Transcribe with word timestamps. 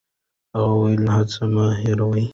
هغه 0.55 0.73
وايي، 0.79 0.97
هڅه 1.15 1.43
مه 1.53 1.63
هېروئ. 1.81 2.23